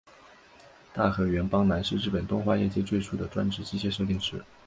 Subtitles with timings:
[0.93, 4.43] 大河原邦男是日本动画业界最初的专职机械设定师。